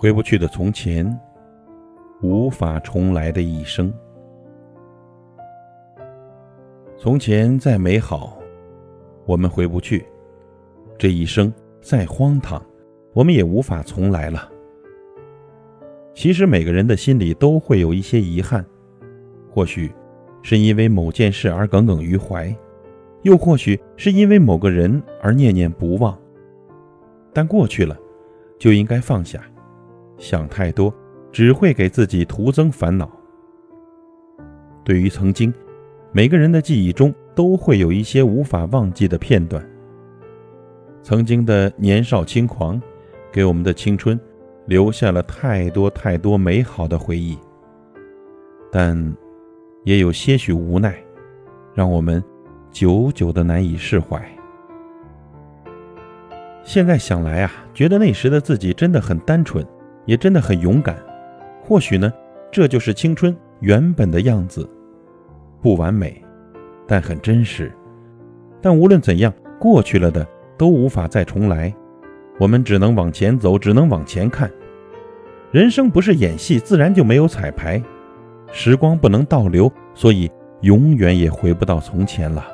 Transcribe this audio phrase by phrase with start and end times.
[0.00, 1.04] 回不去的从前，
[2.22, 3.92] 无法重来的一生。
[6.96, 8.38] 从前再美好，
[9.26, 9.98] 我们回不去；
[10.96, 12.64] 这一生再荒唐，
[13.12, 14.48] 我们也无法重来了。
[16.14, 18.64] 其实每个人的心里都会有一些遗憾，
[19.50, 19.92] 或许
[20.44, 22.56] 是因为某件事而耿耿于怀，
[23.22, 26.16] 又或许是因为某个人而念念不忘。
[27.32, 27.98] 但过去了，
[28.60, 29.42] 就应该放下。
[30.18, 30.92] 想太多，
[31.32, 33.10] 只会给自己徒增烦恼。
[34.84, 35.52] 对于曾经，
[36.12, 39.64] 每个人的记忆中都会有一些无法忘记的片段。
[41.02, 42.80] 曾经的年少轻狂，
[43.30, 44.18] 给我们的青春
[44.66, 47.38] 留下了太多太多美好的回忆。
[48.72, 49.16] 但，
[49.84, 50.94] 也有些许无奈，
[51.74, 52.22] 让我们
[52.70, 54.22] 久久的难以释怀。
[56.64, 59.64] 现在想来啊，觉得那时的自己真的很单纯。
[60.08, 60.96] 也真的很勇敢，
[61.62, 62.10] 或许呢，
[62.50, 64.66] 这就是青春原本的样子，
[65.60, 66.24] 不完美，
[66.86, 67.70] 但很真实。
[68.62, 71.70] 但无论怎样，过去了的都无法再重来，
[72.40, 74.50] 我们只能往前走，只能往前看。
[75.50, 77.80] 人生不是演戏，自然就没有彩排。
[78.50, 80.30] 时光不能倒流，所以
[80.62, 82.46] 永远也回不到从前了。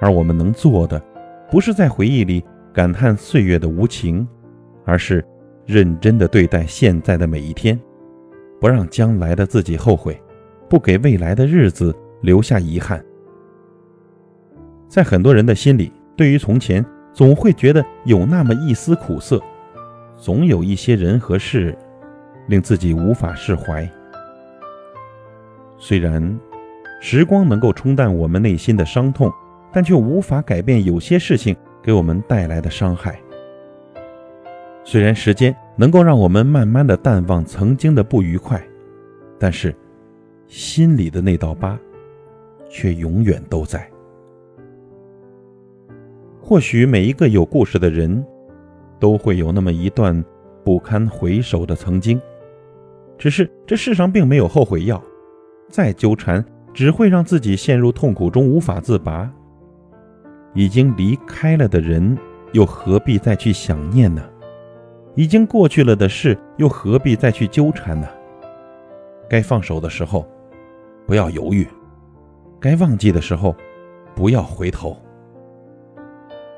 [0.00, 0.98] 而我们能做的，
[1.50, 4.26] 不是在回忆里感叹岁月的无情，
[4.86, 5.22] 而是。
[5.68, 7.78] 认真的对待现在的每一天，
[8.58, 10.18] 不让将来的自己后悔，
[10.66, 13.04] 不给未来的日子留下遗憾。
[14.88, 19.38] 在很多人的心里，对于从前，总会觉得有那么一丝苦涩，
[20.16, 21.76] 总有一些人和事，
[22.46, 23.86] 令自己无法释怀。
[25.76, 26.40] 虽然
[26.98, 29.30] 时光能够冲淡我们内心的伤痛，
[29.70, 33.20] 但却无法改变有些事情给我们带来的伤害。
[34.90, 38.58] 虽然时间能够让我们慢慢的淡忘曾经的不愉快，
[39.38, 39.74] 但是
[40.46, 41.78] 心里的那道疤
[42.70, 43.86] 却永远都在。
[46.40, 48.24] 或许每一个有故事的人，
[48.98, 50.24] 都会有那么一段
[50.64, 52.18] 不堪回首的曾经，
[53.18, 55.02] 只是这世上并没有后悔药，
[55.68, 56.42] 再纠缠
[56.72, 59.30] 只会让自己陷入痛苦中无法自拔。
[60.54, 62.16] 已经离开了的人，
[62.52, 64.24] 又何必再去想念呢？
[65.18, 68.06] 已经过去了的事，又何必再去纠缠呢？
[69.28, 70.24] 该放手的时候，
[71.08, 71.64] 不要犹豫；
[72.60, 73.52] 该忘记的时候，
[74.14, 74.96] 不要回头。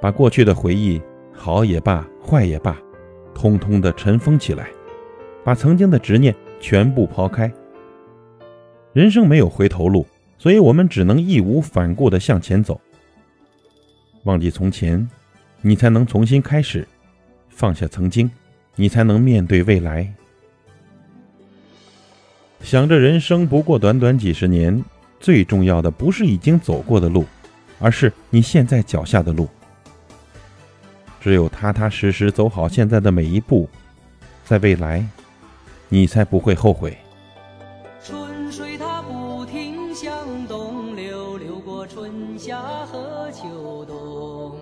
[0.00, 1.00] 把过去的回忆，
[1.32, 2.76] 好也罢，坏也罢，
[3.32, 4.68] 通通的尘封起来，
[5.44, 7.48] 把曾经的执念全部抛开。
[8.92, 10.04] 人生没有回头路，
[10.36, 12.80] 所以我们只能义无反顾的向前走。
[14.24, 15.08] 忘记从前，
[15.60, 16.82] 你才能重新开始；
[17.50, 18.28] 放下曾经。
[18.80, 20.08] 你才能面对未来。
[22.62, 24.84] 想着人生不过短短几十年，
[25.18, 27.24] 最重要的不是已经走过的路，
[27.80, 29.48] 而是你现在脚下的路。
[31.20, 33.68] 只有踏踏实实走好现在的每一步，
[34.44, 35.04] 在未来，
[35.88, 36.96] 你才不会后悔。
[38.00, 40.12] 春水它不停向
[40.46, 44.56] 东流，流过春夏和秋冬。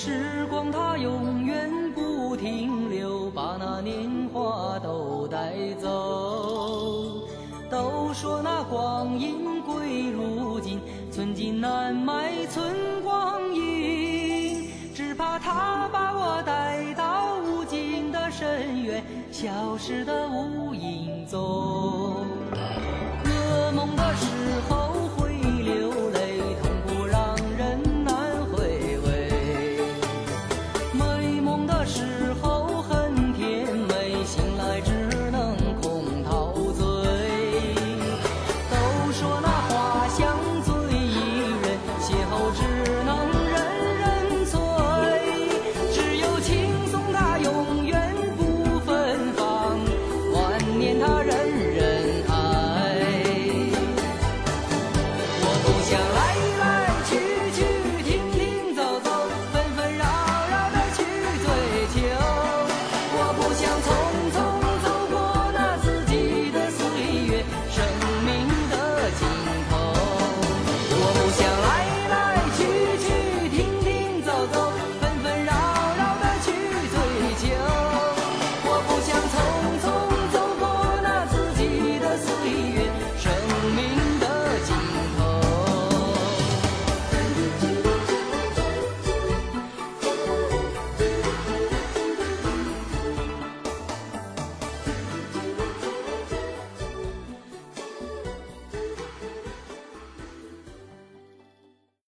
[0.00, 3.28] 时光它永远不停留。
[3.30, 7.26] 把那年华都带走。
[7.68, 14.70] 都说那光阴贵如金，寸金难买寸光阴。
[14.94, 22.24] 只怕它把我带到无尽的深渊，消失的无影踪。